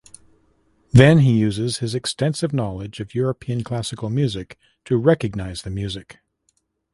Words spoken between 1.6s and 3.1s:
his extensive knowledge